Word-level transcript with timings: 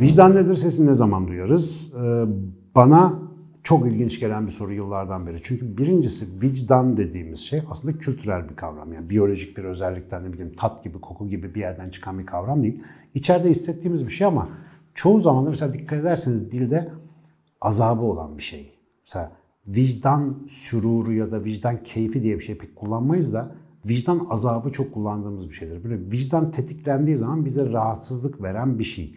Vicdan 0.00 0.34
nedir 0.34 0.54
sesini 0.54 0.86
ne 0.86 0.94
zaman 0.94 1.28
duyarız? 1.28 1.92
Ee, 1.94 2.24
bana 2.74 3.18
çok 3.62 3.86
ilginç 3.86 4.20
gelen 4.20 4.46
bir 4.46 4.52
soru 4.52 4.72
yıllardan 4.72 5.26
beri. 5.26 5.42
Çünkü 5.42 5.78
birincisi 5.78 6.26
vicdan 6.42 6.96
dediğimiz 6.96 7.40
şey 7.40 7.62
aslında 7.70 7.98
kültürel 7.98 8.48
bir 8.48 8.56
kavram. 8.56 8.92
Yani 8.92 9.10
biyolojik 9.10 9.56
bir 9.56 9.64
özellikten 9.64 10.24
ne 10.24 10.32
bileyim 10.32 10.52
tat 10.56 10.84
gibi, 10.84 11.00
koku 11.00 11.28
gibi 11.28 11.54
bir 11.54 11.60
yerden 11.60 11.90
çıkan 11.90 12.18
bir 12.18 12.26
kavram 12.26 12.62
değil. 12.62 12.82
İçeride 13.14 13.50
hissettiğimiz 13.50 14.06
bir 14.06 14.10
şey 14.10 14.26
ama 14.26 14.48
çoğu 14.94 15.20
zaman 15.20 15.44
mesela 15.48 15.72
dikkat 15.72 16.00
ederseniz 16.00 16.50
dilde 16.50 16.92
azabı 17.60 18.02
olan 18.02 18.38
bir 18.38 18.42
şey. 18.42 18.72
Mesela 19.06 19.32
vicdan 19.66 20.46
süruru 20.48 21.12
ya 21.12 21.32
da 21.32 21.44
vicdan 21.44 21.82
keyfi 21.82 22.22
diye 22.22 22.38
bir 22.38 22.44
şey 22.44 22.58
pek 22.58 22.76
kullanmayız 22.76 23.32
da 23.32 23.54
vicdan 23.84 24.26
azabı 24.30 24.72
çok 24.72 24.94
kullandığımız 24.94 25.48
bir 25.48 25.54
şeydir. 25.54 25.84
Böyle 25.84 26.10
vicdan 26.10 26.50
tetiklendiği 26.50 27.16
zaman 27.16 27.44
bize 27.44 27.72
rahatsızlık 27.72 28.42
veren 28.42 28.78
bir 28.78 28.84
şey. 28.84 29.14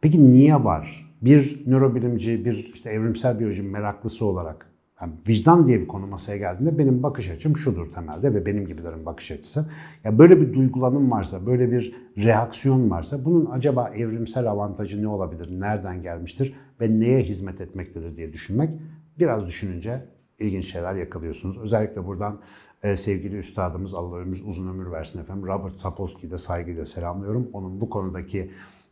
Peki 0.00 0.32
niye 0.32 0.64
var? 0.64 1.14
Bir 1.22 1.62
nörobilimci, 1.66 2.44
bir 2.44 2.70
işte 2.74 2.90
evrimsel 2.90 3.38
biyoloji 3.38 3.62
meraklısı 3.62 4.24
olarak 4.24 4.74
yani 5.00 5.12
vicdan 5.28 5.66
diye 5.66 5.80
bir 5.80 5.88
konu 5.88 6.06
masaya 6.06 6.38
geldiğinde 6.38 6.78
benim 6.78 7.02
bakış 7.02 7.30
açım 7.30 7.56
şudur 7.56 7.90
temelde 7.90 8.34
ve 8.34 8.46
benim 8.46 8.66
gibilerin 8.66 9.06
bakış 9.06 9.30
açısı. 9.30 9.66
Ya 10.04 10.18
böyle 10.18 10.40
bir 10.40 10.54
duygulanım 10.54 11.10
varsa, 11.10 11.46
böyle 11.46 11.72
bir 11.72 11.94
reaksiyon 12.16 12.90
varsa 12.90 13.24
bunun 13.24 13.46
acaba 13.50 13.88
evrimsel 13.88 14.50
avantajı 14.50 15.02
ne 15.02 15.08
olabilir? 15.08 15.60
Nereden 15.60 16.02
gelmiştir 16.02 16.54
ve 16.80 17.00
neye 17.00 17.22
hizmet 17.22 17.60
etmektedir 17.60 18.16
diye 18.16 18.32
düşünmek 18.32 18.70
biraz 19.18 19.46
düşününce 19.46 20.13
ilginç 20.38 20.72
şeyler 20.72 20.94
yakalıyorsunuz. 20.94 21.58
Özellikle 21.58 22.06
buradan 22.06 22.40
e, 22.82 22.96
sevgili 22.96 23.36
üstadımız 23.36 23.94
Allah 23.94 24.16
ömür 24.16 24.42
uzun 24.46 24.68
ömür 24.68 24.90
versin 24.90 25.20
efendim 25.20 25.46
Robert 25.46 25.80
Sapolsky'yi 25.80 26.32
de 26.32 26.38
saygıyla 26.38 26.86
selamlıyorum. 26.86 27.50
Onun 27.52 27.80
bu 27.80 27.90
konudaki 27.90 28.50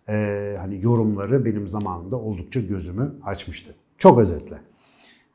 e, 0.09 0.57
hani 0.61 0.83
yorumları 0.83 1.45
benim 1.45 1.69
zamanımda 1.69 2.17
oldukça 2.17 2.61
gözümü 2.61 3.15
açmıştı. 3.25 3.75
Çok 3.99 4.19
özetle. 4.19 4.61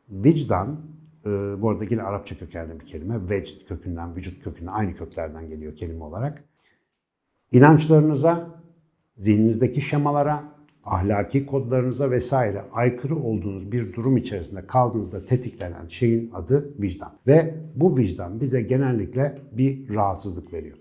Vicdan, 0.10 0.80
e, 1.26 1.30
bu 1.62 1.70
arada 1.70 1.84
yine 1.90 2.04
Arapça 2.04 2.38
kökenli 2.38 2.80
bir 2.80 2.86
kelime. 2.86 3.30
Vecd 3.30 3.68
kökünden, 3.68 4.16
vücut 4.16 4.44
kökünden 4.44 4.72
aynı 4.72 4.94
köklerden 4.94 5.50
geliyor 5.50 5.76
kelime 5.76 6.04
olarak. 6.04 6.44
İnançlarınıza, 7.52 8.62
zihninizdeki 9.16 9.82
şemalara, 9.82 10.57
ahlaki 10.88 11.46
kodlarınıza 11.46 12.12
vesaire 12.12 12.62
aykırı 12.74 13.16
olduğunuz 13.16 13.72
bir 13.72 13.94
durum 13.94 14.18
içerisinde 14.18 14.68
kaldığınızda 14.68 15.26
tetiklenen 15.26 15.88
şeyin 15.88 16.32
adı 16.34 16.74
vicdan. 16.82 17.14
Ve 17.28 17.56
bu 17.76 17.98
vicdan 17.98 18.42
bize 18.42 18.62
genellikle 18.62 19.38
bir 19.52 19.96
rahatsızlık 19.96 20.54
veriyor. 20.54 20.78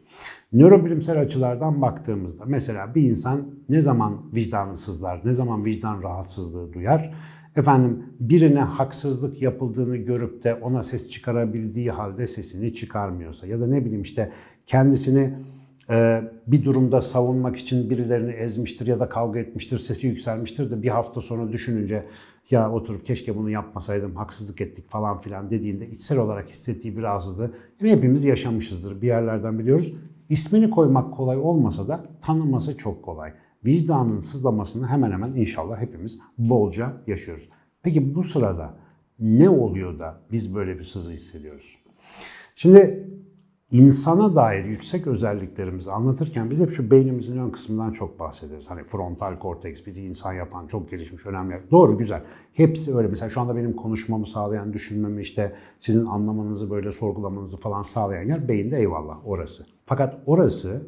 Nörobilimsel 0.52 1.20
açılardan 1.20 1.82
baktığımızda 1.82 2.44
mesela 2.46 2.94
bir 2.94 3.02
insan 3.02 3.50
ne 3.68 3.82
zaman 3.82 4.22
vicdanı 4.34 4.76
sızlar, 4.76 5.20
ne 5.24 5.34
zaman 5.34 5.64
vicdan 5.64 6.02
rahatsızlığı 6.02 6.72
duyar? 6.72 7.14
Efendim 7.56 8.02
birine 8.20 8.60
haksızlık 8.60 9.42
yapıldığını 9.42 9.96
görüp 9.96 10.44
de 10.44 10.54
ona 10.54 10.82
ses 10.82 11.10
çıkarabildiği 11.10 11.90
halde 11.90 12.26
sesini 12.26 12.74
çıkarmıyorsa 12.74 13.46
ya 13.46 13.60
da 13.60 13.66
ne 13.66 13.84
bileyim 13.84 14.02
işte 14.02 14.32
kendisini 14.66 15.34
bir 16.46 16.64
durumda 16.64 17.00
savunmak 17.00 17.56
için 17.56 17.90
birilerini 17.90 18.32
ezmiştir 18.32 18.86
ya 18.86 19.00
da 19.00 19.08
kavga 19.08 19.38
etmiştir, 19.38 19.78
sesi 19.78 20.06
yükselmiştir 20.06 20.70
de 20.70 20.82
bir 20.82 20.88
hafta 20.88 21.20
sonra 21.20 21.52
düşününce 21.52 22.06
ya 22.50 22.72
oturup 22.72 23.04
keşke 23.04 23.36
bunu 23.36 23.50
yapmasaydım, 23.50 24.16
haksızlık 24.16 24.60
ettik 24.60 24.90
falan 24.90 25.20
filan 25.20 25.50
dediğinde 25.50 25.88
içsel 25.88 26.18
olarak 26.18 26.48
hissettiği 26.48 26.96
bir 26.96 27.02
rahatsızlığı 27.02 27.50
yani 27.80 27.92
hepimiz 27.92 28.24
yaşamışızdır. 28.24 29.02
Bir 29.02 29.06
yerlerden 29.06 29.58
biliyoruz. 29.58 29.94
İsmini 30.28 30.70
koymak 30.70 31.14
kolay 31.14 31.36
olmasa 31.36 31.88
da 31.88 32.04
tanıması 32.20 32.76
çok 32.76 33.02
kolay. 33.02 33.32
Vicdanın 33.66 34.18
sızlamasını 34.18 34.86
hemen 34.86 35.10
hemen 35.10 35.34
inşallah 35.34 35.80
hepimiz 35.80 36.18
bolca 36.38 36.92
yaşıyoruz. 37.06 37.48
Peki 37.82 38.14
bu 38.14 38.22
sırada 38.22 38.74
ne 39.20 39.48
oluyor 39.48 39.98
da 39.98 40.20
biz 40.32 40.54
böyle 40.54 40.78
bir 40.78 40.84
sızı 40.84 41.12
hissediyoruz? 41.12 41.78
Şimdi 42.56 43.10
insana 43.70 44.34
dair 44.34 44.64
yüksek 44.64 45.06
özelliklerimizi 45.06 45.90
anlatırken 45.90 46.50
biz 46.50 46.60
hep 46.60 46.70
şu 46.70 46.90
beynimizin 46.90 47.38
ön 47.38 47.50
kısmından 47.50 47.92
çok 47.92 48.20
bahsederiz. 48.20 48.70
Hani 48.70 48.84
frontal 48.84 49.38
korteks 49.38 49.86
bizi 49.86 50.04
insan 50.04 50.32
yapan 50.32 50.66
çok 50.66 50.90
gelişmiş 50.90 51.26
önemli. 51.26 51.60
Doğru 51.70 51.98
güzel. 51.98 52.22
Hepsi 52.52 52.96
öyle. 52.96 53.08
Mesela 53.08 53.30
şu 53.30 53.40
anda 53.40 53.56
benim 53.56 53.76
konuşmamı 53.76 54.26
sağlayan, 54.26 54.72
düşünmemi 54.72 55.22
işte 55.22 55.52
sizin 55.78 56.06
anlamanızı 56.06 56.70
böyle 56.70 56.92
sorgulamanızı 56.92 57.56
falan 57.56 57.82
sağlayan 57.82 58.28
yer 58.28 58.48
beyinde 58.48 58.78
eyvallah 58.78 59.26
orası. 59.26 59.66
Fakat 59.86 60.22
orası 60.26 60.82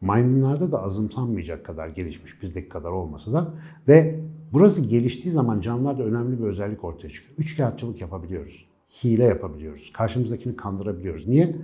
maymunlarda 0.00 0.72
da 0.72 0.82
azımsanmayacak 0.82 1.66
kadar 1.66 1.88
gelişmiş 1.88 2.42
bizdeki 2.42 2.68
kadar 2.68 2.90
olmasa 2.90 3.32
da 3.32 3.54
ve 3.88 4.20
burası 4.52 4.80
geliştiği 4.80 5.32
zaman 5.32 5.60
canlılarda 5.60 6.02
önemli 6.02 6.38
bir 6.38 6.44
özellik 6.44 6.84
ortaya 6.84 7.08
çıkıyor. 7.08 7.38
Üçkağıtçılık 7.38 8.00
yapabiliyoruz. 8.00 8.70
Hile 9.04 9.24
yapabiliyoruz. 9.24 9.92
Karşımızdakini 9.92 10.56
kandırabiliyoruz. 10.56 11.28
Niye? 11.28 11.56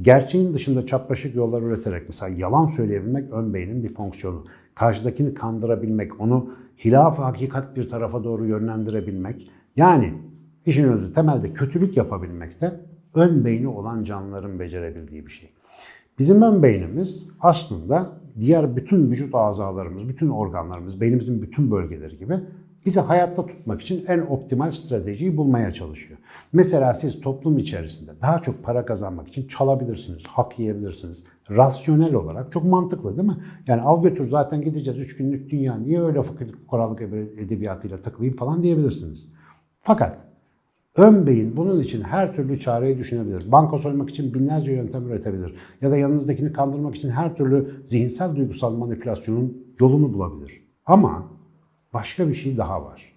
Gerçeğin 0.00 0.54
dışında 0.54 0.86
çapraşık 0.86 1.34
yollar 1.34 1.62
üreterek 1.62 2.02
mesela 2.06 2.36
yalan 2.36 2.66
söyleyebilmek 2.66 3.32
ön 3.32 3.54
beynin 3.54 3.84
bir 3.84 3.94
fonksiyonu. 3.94 4.44
Karşıdakini 4.74 5.34
kandırabilmek, 5.34 6.20
onu 6.20 6.50
hilaf 6.84 7.18
hakikat 7.18 7.76
bir 7.76 7.88
tarafa 7.88 8.24
doğru 8.24 8.46
yönlendirebilmek. 8.46 9.50
Yani 9.76 10.14
işin 10.66 10.88
özü 10.88 11.12
temelde 11.12 11.52
kötülük 11.52 11.96
yapabilmek 11.96 12.60
de 12.60 12.80
ön 13.14 13.44
beyni 13.44 13.68
olan 13.68 14.04
canlıların 14.04 14.58
becerebildiği 14.58 15.26
bir 15.26 15.30
şey. 15.30 15.50
Bizim 16.18 16.42
ön 16.42 16.62
beynimiz 16.62 17.26
aslında 17.40 18.12
diğer 18.40 18.76
bütün 18.76 19.10
vücut 19.10 19.34
azalarımız, 19.34 20.08
bütün 20.08 20.28
organlarımız, 20.28 21.00
beynimizin 21.00 21.42
bütün 21.42 21.70
bölgeleri 21.70 22.18
gibi 22.18 22.40
bizi 22.86 23.00
hayatta 23.00 23.46
tutmak 23.46 23.80
için 23.80 24.04
en 24.08 24.20
optimal 24.20 24.70
stratejiyi 24.70 25.36
bulmaya 25.36 25.70
çalışıyor. 25.70 26.18
Mesela 26.52 26.94
siz 26.94 27.20
toplum 27.20 27.58
içerisinde 27.58 28.10
daha 28.22 28.38
çok 28.38 28.64
para 28.64 28.86
kazanmak 28.86 29.28
için 29.28 29.48
çalabilirsiniz, 29.48 30.26
hak 30.26 30.58
yiyebilirsiniz. 30.58 31.24
Rasyonel 31.50 32.14
olarak 32.14 32.52
çok 32.52 32.64
mantıklı 32.64 33.16
değil 33.16 33.28
mi? 33.28 33.36
Yani 33.66 33.82
al 33.82 34.02
götür 34.02 34.26
zaten 34.26 34.62
gideceğiz 34.62 35.00
3 35.00 35.16
günlük 35.16 35.50
dünya 35.50 35.76
niye 35.76 36.02
öyle 36.02 36.22
fakirlik 36.22 36.68
korallık 36.68 37.02
edebiyatıyla 37.38 38.00
takılayım 38.00 38.36
falan 38.36 38.62
diyebilirsiniz. 38.62 39.28
Fakat 39.80 40.24
ön 40.96 41.26
beyin 41.26 41.56
bunun 41.56 41.80
için 41.80 42.02
her 42.02 42.34
türlü 42.34 42.58
çareyi 42.58 42.98
düşünebilir. 42.98 43.52
Banka 43.52 43.78
soymak 43.78 44.10
için 44.10 44.34
binlerce 44.34 44.72
yöntem 44.72 45.06
üretebilir. 45.06 45.54
Ya 45.82 45.90
da 45.90 45.96
yanınızdakini 45.96 46.52
kandırmak 46.52 46.94
için 46.94 47.10
her 47.10 47.36
türlü 47.36 47.82
zihinsel 47.84 48.36
duygusal 48.36 48.72
manipülasyonun 48.72 49.66
yolunu 49.80 50.12
bulabilir. 50.12 50.62
Ama 50.86 51.35
başka 51.96 52.28
bir 52.28 52.34
şey 52.34 52.56
daha 52.56 52.84
var. 52.84 53.12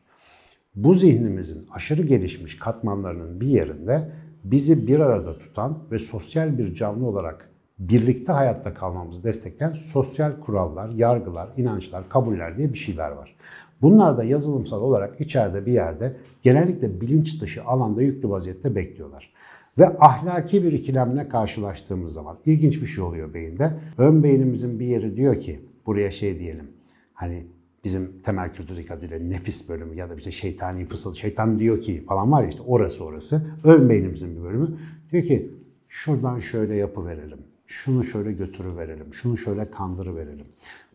Bu 0.76 0.94
zihnimizin 0.94 1.68
aşırı 1.72 2.02
gelişmiş 2.02 2.60
katmanlarının 2.60 3.42
bir 3.42 3.48
yerinde 3.48 4.12
bizi 4.44 4.88
bir 4.88 5.00
arada 5.00 5.38
tutan 5.38 5.80
ve 5.92 6.00
sosyal 6.00 6.58
bir 6.58 6.74
canlı 6.74 7.06
olarak 7.06 7.50
birlikte 7.80 8.32
hayatta 8.32 8.74
kalmamızı 8.74 9.24
destekleyen 9.24 9.74
sosyal 9.74 10.40
kurallar, 10.40 10.90
yargılar, 10.90 11.50
inançlar, 11.58 12.10
kabuller 12.10 12.58
diye 12.58 12.74
bir 12.74 12.78
şeyler 12.78 13.12
var. 13.12 13.36
Bunlar 13.82 14.18
da 14.18 14.24
yazılımsal 14.24 14.82
olarak 14.82 15.22
içeride 15.22 15.66
bir 15.66 15.72
yerde 15.72 16.18
genellikle 16.42 17.02
bilinç 17.02 17.42
dışı 17.42 17.64
alanda 17.64 18.02
yüklü 18.02 18.30
vaziyette 18.30 18.76
bekliyorlar. 18.76 19.34
Ve 19.80 19.98
ahlaki 20.00 20.64
bir 20.64 20.74
ikilemle 20.74 21.30
karşılaştığımız 21.30 22.14
zaman 22.14 22.38
ilginç 22.46 22.82
bir 22.82 22.88
şey 22.88 23.04
oluyor 23.04 23.34
beyinde. 23.34 23.74
Ön 23.98 24.24
beynimizin 24.24 24.80
bir 24.80 24.86
yeri 24.86 25.16
diyor 25.16 25.40
ki 25.40 25.60
buraya 25.86 26.12
şey 26.12 26.40
diyelim. 26.40 26.68
Hani 27.14 27.46
bizim 27.84 28.22
temel 28.22 28.54
kültürdeki 28.54 28.94
adıyla 28.94 29.20
nefis 29.20 29.70
bölümü 29.70 29.96
ya 29.96 30.10
da 30.10 30.16
işte 30.16 30.32
şeytani 30.32 30.86
fısıl, 30.86 31.14
şeytan 31.14 31.60
diyor 31.60 31.82
ki 31.82 32.04
falan 32.08 32.32
var 32.32 32.44
ya 32.44 32.50
işte 32.50 32.62
orası 32.68 33.04
orası. 33.04 33.42
Ön 33.64 33.90
beynimizin 33.90 34.36
bir 34.36 34.44
bölümü. 34.44 34.78
Diyor 35.12 35.24
ki 35.24 35.52
şuradan 35.88 36.40
şöyle 36.40 36.76
yapı 36.76 37.06
verelim. 37.06 37.40
Şunu 37.68 38.04
şöyle 38.04 38.32
götürü 38.32 38.78
verelim. 38.78 39.14
Şunu 39.14 39.38
şöyle 39.38 39.72
kandırı 39.72 40.16
verelim. 40.16 40.46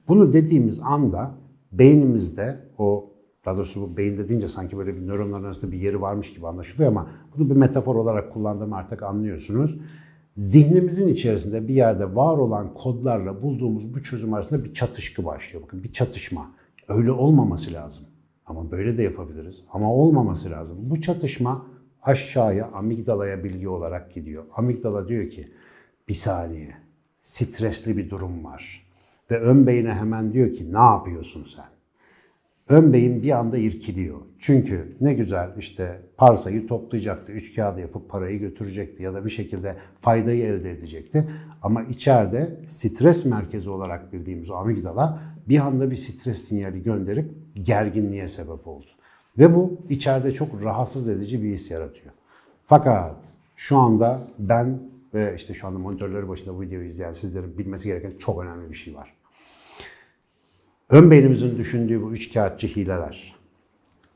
Bunu 0.09 0.33
dediğimiz 0.33 0.81
anda 0.81 1.35
beynimizde 1.73 2.61
o 2.79 3.11
daha 3.45 3.57
doğrusu 3.57 3.81
bu 3.81 3.97
beyin 3.97 4.19
dediğince 4.19 4.49
sanki 4.49 4.79
böyle 4.79 4.97
bir 4.97 5.07
nöronların 5.07 5.45
arasında 5.45 5.73
bir 5.73 5.81
yeri 5.81 6.01
varmış 6.01 6.35
gibi 6.35 6.47
anlaşılıyor 6.47 6.89
ama 6.89 7.11
bunu 7.37 7.51
bir 7.51 7.57
metafor 7.57 7.95
olarak 7.95 8.33
kullandığımı 8.33 8.77
artık 8.77 9.03
anlıyorsunuz. 9.03 9.79
Zihnimizin 10.37 11.09
içerisinde 11.09 11.69
bir 11.69 11.75
yerde 11.75 12.17
var 12.17 12.39
olan 12.39 12.75
kodlarla 12.75 13.43
bulduğumuz 13.43 13.95
bu 13.95 14.03
çözüm 14.03 14.35
arasında 14.35 14.65
bir 14.65 14.75
çatışkı 14.75 15.25
başlıyor. 15.25 15.65
Bakın 15.65 15.83
bir 15.83 15.93
çatışma. 15.93 16.51
Öyle 16.89 17.13
olmaması 17.13 17.73
lazım. 17.73 18.05
Ama 18.47 18.71
böyle 18.71 18.99
de 18.99 19.03
yapabiliriz. 19.03 19.65
Ama 19.73 19.95
olmaması 19.95 20.51
lazım. 20.51 20.77
Bu 20.81 21.01
çatışma 21.01 21.67
aşağıya 22.03 22.67
amigdalaya 22.67 23.45
bilgi 23.45 23.69
olarak 23.69 24.15
gidiyor. 24.15 24.45
Amigdala 24.57 25.09
diyor 25.09 25.29
ki 25.29 25.53
bir 26.09 26.15
saniye 26.15 26.75
stresli 27.21 27.97
bir 27.97 28.11
durum 28.11 28.45
var. 28.45 28.87
Ve 29.31 29.41
ön 29.41 29.67
beyine 29.67 29.93
hemen 29.95 30.33
diyor 30.33 30.53
ki 30.53 30.73
ne 30.73 30.79
yapıyorsun 30.79 31.45
sen? 31.57 31.74
Ön 32.69 32.93
beyin 32.93 33.23
bir 33.23 33.31
anda 33.31 33.59
irkiliyor. 33.59 34.21
Çünkü 34.39 34.97
ne 35.01 35.15
güzel 35.15 35.51
işte 35.59 36.01
parsayı 36.17 36.67
toplayacaktı, 36.67 37.33
üç 37.33 37.57
kağıdı 37.57 37.81
yapıp 37.81 38.11
parayı 38.11 38.39
götürecekti 38.39 39.03
ya 39.03 39.15
da 39.15 39.25
bir 39.25 39.31
şekilde 39.31 39.77
faydayı 40.01 40.45
elde 40.45 40.71
edecekti. 40.71 41.31
Ama 41.63 41.83
içeride 41.83 42.61
stres 42.65 43.25
merkezi 43.25 43.71
olarak 43.71 44.13
bildiğimiz 44.13 44.51
o 44.51 44.55
amigdala 44.55 45.23
bir 45.49 45.59
anda 45.59 45.91
bir 45.91 45.97
stres 45.97 46.45
sinyali 46.45 46.83
gönderip 46.83 47.31
gerginliğe 47.63 48.29
sebep 48.29 48.67
oldu. 48.67 48.87
Ve 49.39 49.55
bu 49.55 49.79
içeride 49.89 50.33
çok 50.33 50.63
rahatsız 50.63 51.09
edici 51.09 51.43
bir 51.43 51.53
his 51.53 51.71
yaratıyor. 51.71 52.15
Fakat 52.67 53.33
şu 53.57 53.77
anda 53.77 54.21
ben 54.39 54.79
ve 55.15 55.35
işte 55.37 55.55
şu 55.55 55.67
anda 55.67 55.79
monitörleri 55.79 56.29
başında 56.29 56.55
bu 56.55 56.61
videoyu 56.61 56.85
izleyen 56.85 57.13
sizlerin 57.13 57.59
bilmesi 57.59 57.89
gereken 57.89 58.13
çok 58.19 58.43
önemli 58.43 58.71
bir 58.71 58.75
şey 58.75 58.95
var. 58.95 59.15
Ön 60.95 61.11
beynimizin 61.11 61.59
düşündüğü 61.59 62.03
bu 62.03 62.13
üç 62.13 62.33
kağıtçı 62.33 62.67
hileler 62.67 63.35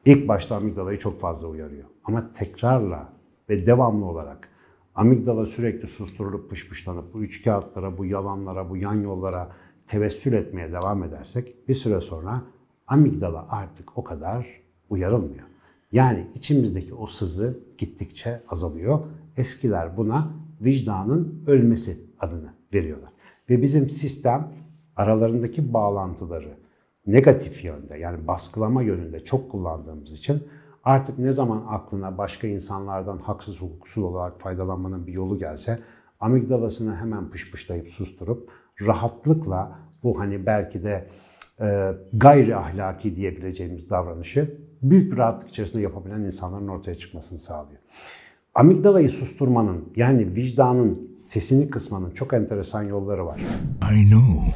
ilk 0.04 0.28
başta 0.28 0.56
amigdalayı 0.56 0.98
çok 0.98 1.20
fazla 1.20 1.48
uyarıyor. 1.48 1.84
Ama 2.04 2.32
tekrarla 2.32 3.12
ve 3.48 3.66
devamlı 3.66 4.04
olarak 4.04 4.48
amigdala 4.94 5.46
sürekli 5.46 5.88
susturulup 5.88 6.50
pışpışlanıp 6.50 7.14
bu 7.14 7.22
üç 7.22 7.44
kağıtlara, 7.44 7.98
bu 7.98 8.04
yalanlara, 8.04 8.70
bu 8.70 8.76
yan 8.76 9.02
yollara 9.02 9.52
tevessül 9.86 10.32
etmeye 10.32 10.72
devam 10.72 11.04
edersek 11.04 11.68
bir 11.68 11.74
süre 11.74 12.00
sonra 12.00 12.42
amigdala 12.86 13.46
artık 13.50 13.98
o 13.98 14.04
kadar 14.04 14.46
uyarılmıyor. 14.90 15.46
Yani 15.92 16.26
içimizdeki 16.34 16.94
o 16.94 17.06
sızı 17.06 17.60
gittikçe 17.78 18.42
azalıyor. 18.48 19.00
Eskiler 19.36 19.96
buna 19.96 20.30
vicdanın 20.60 21.44
ölmesi 21.46 22.00
adını 22.20 22.54
veriyorlar. 22.74 23.10
Ve 23.50 23.62
bizim 23.62 23.90
sistem 23.90 24.52
aralarındaki 24.96 25.72
bağlantıları 25.72 26.67
negatif 27.08 27.64
yönde 27.64 27.98
yani 27.98 28.26
baskılama 28.26 28.82
yönünde 28.82 29.24
çok 29.24 29.50
kullandığımız 29.50 30.12
için 30.12 30.42
artık 30.84 31.18
ne 31.18 31.32
zaman 31.32 31.64
aklına 31.68 32.18
başka 32.18 32.46
insanlardan 32.46 33.18
haksız 33.18 33.62
hukuksuz 33.62 34.04
olarak 34.04 34.40
faydalanmanın 34.40 35.06
bir 35.06 35.12
yolu 35.12 35.38
gelse 35.38 35.78
amigdalasını 36.20 36.96
hemen 36.96 37.30
pışpışlayıp 37.30 37.88
susturup 37.88 38.50
rahatlıkla 38.80 39.72
bu 40.02 40.20
hani 40.20 40.46
belki 40.46 40.84
de 40.84 41.08
e, 41.60 41.92
gayri 42.12 42.56
ahlaki 42.56 43.16
diyebileceğimiz 43.16 43.90
davranışı 43.90 44.58
büyük 44.82 45.12
bir 45.12 45.16
rahatlık 45.16 45.48
içerisinde 45.48 45.82
yapabilen 45.82 46.20
insanların 46.20 46.68
ortaya 46.68 46.94
çıkmasını 46.94 47.38
sağlıyor. 47.38 47.80
Amigdalayı 48.54 49.08
susturmanın 49.08 49.92
yani 49.96 50.36
vicdanın 50.36 51.14
sesini 51.16 51.70
kısmanın 51.70 52.10
çok 52.10 52.32
enteresan 52.32 52.82
yolları 52.82 53.26
var. 53.26 53.40
I 53.92 54.10
know. 54.10 54.54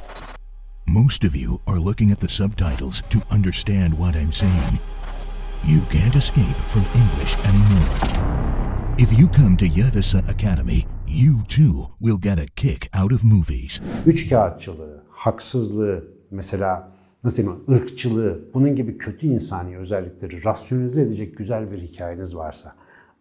Most 1.00 1.24
of 1.24 1.34
you 1.34 1.58
are 1.66 1.80
looking 1.80 2.12
at 2.12 2.20
the 2.20 2.28
subtitles 2.28 3.02
to 3.08 3.18
understand 3.30 3.98
what 3.98 4.14
I'm 4.14 4.30
saying. 4.30 4.78
You 5.64 5.80
can't 5.90 6.14
escape 6.16 6.56
from 6.66 6.84
English 6.94 7.34
anymore. 7.46 8.96
If 8.98 9.18
you 9.18 9.26
come 9.28 9.56
to 9.56 9.64
Yadasa 9.64 10.28
Academy, 10.28 10.86
you 11.06 11.44
too 11.48 11.88
will 11.98 12.18
get 12.18 12.38
a 12.38 12.46
kick 12.56 12.90
out 12.92 13.12
of 13.12 13.24
movies. 13.24 13.80
Üç 14.06 14.28
kağıtçılığı, 14.28 15.04
haksızlığı, 15.10 16.04
mesela 16.30 16.88
nasıl 17.24 17.42
diyeyim, 17.42 17.60
ırkçılığı, 17.70 18.40
bunun 18.54 18.76
gibi 18.76 18.98
kötü 18.98 19.26
insani 19.26 19.78
özellikleri 19.78 20.44
rasyonize 20.44 21.02
edecek 21.02 21.38
güzel 21.38 21.70
bir 21.70 21.82
hikayeniz 21.82 22.36
varsa, 22.36 22.74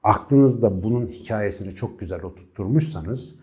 aklınızda 0.03 0.83
bunun 0.83 1.07
hikayesini 1.07 1.75
çok 1.75 1.99
güzel 1.99 2.23
oturtturmuşsanız, 2.23 3.35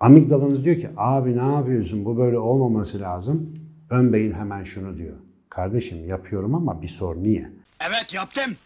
amigdalanız 0.00 0.64
diyor 0.64 0.76
ki 0.76 0.88
abi 0.96 1.36
ne 1.36 1.52
yapıyorsun 1.52 2.04
bu 2.04 2.16
böyle 2.16 2.38
olmaması 2.38 3.00
lazım. 3.00 3.63
Ön 3.94 4.12
beyin 4.12 4.32
hemen 4.32 4.64
şunu 4.64 4.96
diyor. 4.96 5.16
Kardeşim 5.48 6.08
yapıyorum 6.08 6.54
ama 6.54 6.82
bir 6.82 6.86
sor 6.86 7.16
niye? 7.16 7.50
Evet 7.88 8.14
yaptım. 8.14 8.56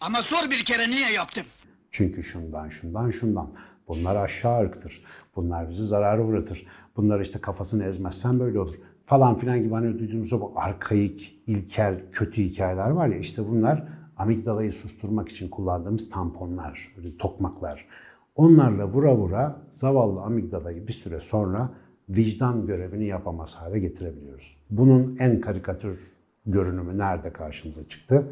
Ama 0.00 0.22
sor 0.22 0.50
bir 0.50 0.64
kere 0.64 0.90
niye 0.90 1.12
yaptım? 1.12 1.44
Çünkü 1.90 2.22
şundan 2.22 2.68
şundan 2.68 3.10
şundan. 3.10 3.50
Bunlar 3.88 4.16
aşağı 4.16 4.60
ırktır. 4.60 5.02
Bunlar 5.36 5.70
bizi 5.70 5.86
zarara 5.86 6.22
uğratır. 6.22 6.66
Bunlar 6.96 7.20
işte 7.20 7.40
kafasını 7.40 7.84
ezmezsen 7.84 8.40
böyle 8.40 8.60
olur. 8.60 8.74
Falan 9.06 9.38
filan 9.38 9.62
gibi 9.62 9.74
hani 9.74 9.98
duyduğumuz 9.98 10.32
o 10.32 10.52
arkaik, 10.56 11.42
ilkel, 11.46 12.00
kötü 12.12 12.42
hikayeler 12.42 12.90
var 12.90 13.08
ya 13.08 13.18
işte 13.18 13.48
bunlar 13.48 13.84
amigdalayı 14.16 14.72
susturmak 14.72 15.28
için 15.28 15.48
kullandığımız 15.48 16.10
tamponlar, 16.10 16.92
tokmaklar. 17.18 17.86
Onlarla 18.34 18.88
vura 18.88 19.16
vura 19.16 19.62
zavallı 19.70 20.20
amigdalayı 20.20 20.88
bir 20.88 20.92
süre 20.92 21.20
sonra 21.20 21.70
vicdan 22.08 22.66
görevini 22.66 23.06
yapamaz 23.06 23.54
hale 23.54 23.78
getirebiliyoruz. 23.78 24.56
Bunun 24.70 25.16
en 25.20 25.40
karikatür 25.40 25.98
görünümü 26.46 26.98
nerede 26.98 27.32
karşımıza 27.32 27.88
çıktı? 27.88 28.26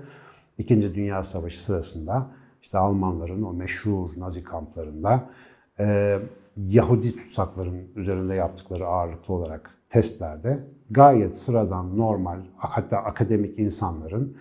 İkinci 0.58 0.94
Dünya 0.94 1.22
Savaşı 1.22 1.64
sırasında 1.64 2.30
işte 2.62 2.78
Almanların 2.78 3.42
o 3.42 3.52
meşhur 3.52 4.10
Nazi 4.16 4.44
kamplarında 4.44 5.30
e, 5.78 6.18
Yahudi 6.56 7.16
tutsakların 7.16 7.88
üzerinde 7.96 8.34
yaptıkları 8.34 8.86
ağırlıklı 8.86 9.34
olarak 9.34 9.70
testlerde 9.88 10.64
gayet 10.90 11.36
sıradan, 11.36 11.98
normal, 11.98 12.40
hatta 12.56 12.98
akademik 12.98 13.58
insanların 13.58 14.36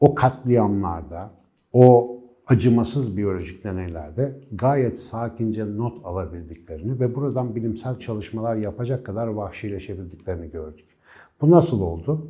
o 0.00 0.14
katliamlarda, 0.14 1.30
o 1.72 2.11
acımasız 2.52 3.16
biyolojik 3.16 3.64
deneylerde 3.64 4.40
gayet 4.52 4.98
sakince 4.98 5.76
not 5.76 6.06
alabildiklerini 6.06 7.00
ve 7.00 7.14
buradan 7.14 7.54
bilimsel 7.54 7.98
çalışmalar 7.98 8.56
yapacak 8.56 9.06
kadar 9.06 9.26
vahşileşebildiklerini 9.26 10.50
gördük. 10.50 10.86
Bu 11.40 11.50
nasıl 11.50 11.80
oldu? 11.80 12.26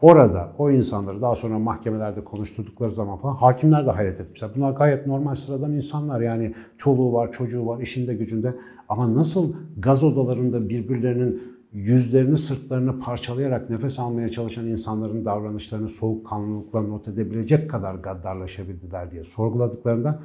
Orada 0.00 0.52
o 0.58 0.70
insanları 0.70 1.22
daha 1.22 1.36
sonra 1.36 1.58
mahkemelerde 1.58 2.24
konuşturdukları 2.24 2.90
zaman 2.90 3.18
falan 3.18 3.34
hakimler 3.34 3.86
de 3.86 3.90
hayret 3.90 4.20
etmişler. 4.20 4.50
Bunlar 4.56 4.72
gayet 4.72 5.06
normal 5.06 5.34
sıradan 5.34 5.72
insanlar 5.72 6.20
yani 6.20 6.54
çoluğu 6.78 7.12
var, 7.12 7.32
çocuğu 7.32 7.66
var, 7.66 7.80
işinde 7.80 8.14
gücünde. 8.14 8.54
Ama 8.88 9.14
nasıl 9.14 9.54
gaz 9.78 10.04
odalarında 10.04 10.68
birbirlerinin 10.68 11.51
yüzlerini, 11.72 12.38
sırtlarını 12.38 13.00
parçalayarak 13.00 13.70
nefes 13.70 13.98
almaya 13.98 14.28
çalışan 14.28 14.66
insanların 14.66 15.24
davranışlarını 15.24 15.88
soğukkanlılıkla 15.88 16.82
not 16.82 17.08
edebilecek 17.08 17.70
kadar 17.70 17.94
gaddarlaşabildiler 17.94 19.10
diye 19.10 19.24
sorguladıklarında 19.24 20.22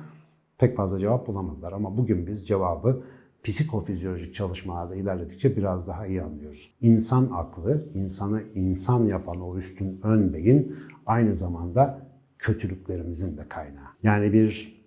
pek 0.58 0.78
fazla 0.78 1.00
cevap 1.00 1.28
bulamadılar. 1.28 1.72
Ama 1.72 1.98
bugün 1.98 2.28
biz 2.28 2.48
cevabı 2.48 3.04
psikofizyolojik 3.44 4.34
çalışmalarda 4.34 4.96
ilerledikçe 4.96 5.58
biraz 5.58 5.88
daha 5.88 6.08
iyi 6.08 6.22
anlıyoruz. 6.22 6.72
İnsan 6.82 7.30
aklı, 7.34 7.86
insanı 7.94 8.44
insan 8.56 9.06
yapan 9.06 9.42
o 9.42 9.58
üstün 9.58 10.00
ön 10.04 10.34
beyin 10.34 10.76
aynı 11.06 11.36
zamanda 11.36 12.08
kötülüklerimizin 12.40 13.38
de 13.38 13.48
kaynağı. 13.50 13.88
Yani 14.04 14.34
bir 14.34 14.78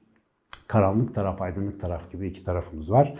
karanlık 0.67 1.15
taraf, 1.15 1.43
aydınlık 1.43 1.81
taraf 1.81 2.13
gibi 2.13 2.29
iki 2.29 2.45
tarafımız 2.45 2.93
var. 2.93 3.15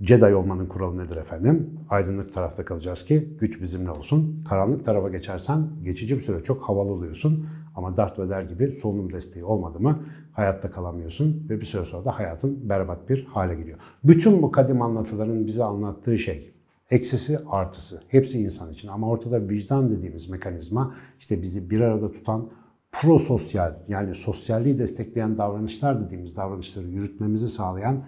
Jedi 0.00 0.34
olmanın 0.34 0.66
kuralı 0.66 0.98
nedir 0.98 1.16
efendim? 1.16 1.80
Aydınlık 1.90 2.34
tarafta 2.34 2.64
kalacağız 2.64 3.04
ki 3.04 3.28
güç 3.40 3.62
bizimle 3.62 3.90
olsun. 3.90 4.44
Karanlık 4.48 4.84
tarafa 4.84 5.08
geçersen 5.08 5.68
geçici 5.84 6.16
bir 6.16 6.20
süre 6.20 6.42
çok 6.42 6.62
havalı 6.62 6.90
oluyorsun. 6.90 7.46
Ama 7.74 7.96
Darth 7.96 8.18
Vader 8.18 8.42
gibi 8.42 8.72
solunum 8.72 9.12
desteği 9.12 9.44
olmadı 9.44 9.80
mı 9.80 10.06
hayatta 10.32 10.70
kalamıyorsun 10.70 11.46
ve 11.50 11.60
bir 11.60 11.64
süre 11.64 11.84
sonra 11.84 12.04
da 12.04 12.18
hayatın 12.18 12.68
berbat 12.68 13.08
bir 13.08 13.24
hale 13.24 13.54
geliyor. 13.54 13.78
Bütün 14.04 14.42
bu 14.42 14.52
kadim 14.52 14.82
anlatıların 14.82 15.46
bize 15.46 15.64
anlattığı 15.64 16.18
şey 16.18 16.54
eksisi 16.90 17.38
artısı 17.46 18.02
hepsi 18.08 18.40
insan 18.40 18.72
için 18.72 18.88
ama 18.88 19.10
ortada 19.10 19.48
vicdan 19.48 19.90
dediğimiz 19.90 20.28
mekanizma 20.28 20.94
işte 21.20 21.42
bizi 21.42 21.70
bir 21.70 21.80
arada 21.80 22.12
tutan 22.12 22.50
prososyal 22.92 23.74
yani 23.88 24.14
sosyalliği 24.14 24.78
destekleyen 24.78 25.38
davranışlar 25.38 26.06
dediğimiz 26.06 26.36
davranışları 26.36 26.86
yürütmemizi 26.86 27.48
sağlayan 27.48 28.04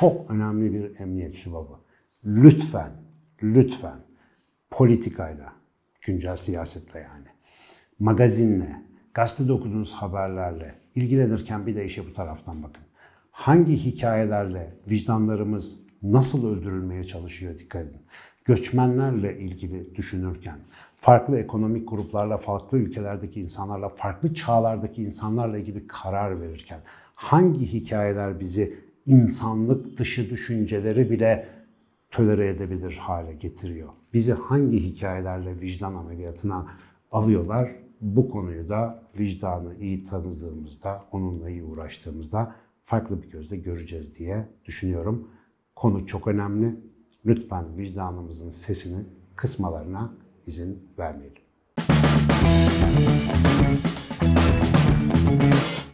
çok 0.00 0.30
önemli 0.30 0.74
bir 0.74 1.00
emniyet 1.00 1.36
sübabı. 1.36 1.72
Lütfen, 2.24 2.90
lütfen 3.42 3.98
politikayla, 4.70 5.52
güncel 6.02 6.36
siyasetle 6.36 7.00
yani, 7.00 7.26
magazinle, 7.98 8.82
gazetede 9.14 9.52
okuduğunuz 9.52 9.94
haberlerle 9.94 10.74
ilgilenirken 10.94 11.66
bir 11.66 11.76
de 11.76 11.84
işe 11.84 12.06
bu 12.06 12.12
taraftan 12.12 12.62
bakın. 12.62 12.82
Hangi 13.30 13.76
hikayelerle 13.76 14.76
vicdanlarımız 14.90 15.78
nasıl 16.02 16.56
öldürülmeye 16.56 17.04
çalışıyor 17.04 17.58
dikkat 17.58 17.86
edin. 17.86 18.00
Göçmenlerle 18.44 19.38
ilgili 19.38 19.94
düşünürken, 19.94 20.58
farklı 20.96 21.38
ekonomik 21.38 21.88
gruplarla, 21.88 22.36
farklı 22.36 22.78
ülkelerdeki 22.78 23.40
insanlarla, 23.40 23.88
farklı 23.88 24.34
çağlardaki 24.34 25.02
insanlarla 25.02 25.58
ilgili 25.58 25.86
karar 25.86 26.40
verirken 26.40 26.80
hangi 27.14 27.66
hikayeler 27.66 28.40
bizi 28.40 28.85
insanlık 29.06 29.98
dışı 29.98 30.30
düşünceleri 30.30 31.10
bile 31.10 31.48
tölere 32.10 32.48
edebilir 32.48 32.96
hale 32.96 33.32
getiriyor. 33.32 33.88
Bizi 34.12 34.32
hangi 34.32 34.78
hikayelerle 34.78 35.60
vicdan 35.60 35.94
ameliyatına 35.94 36.66
alıyorlar? 37.12 37.70
Bu 38.00 38.30
konuyu 38.30 38.68
da 38.68 39.02
vicdanı 39.18 39.74
iyi 39.80 40.04
tanıdığımızda, 40.04 41.04
onunla 41.12 41.50
iyi 41.50 41.64
uğraştığımızda 41.64 42.54
farklı 42.84 43.22
bir 43.22 43.30
gözle 43.30 43.56
göreceğiz 43.56 44.14
diye 44.14 44.48
düşünüyorum. 44.64 45.28
Konu 45.76 46.06
çok 46.06 46.26
önemli. 46.26 46.76
Lütfen 47.26 47.78
vicdanımızın 47.78 48.50
sesini 48.50 49.04
kısmalarına 49.36 50.12
izin 50.46 50.88
vermeyelim. 50.98 51.42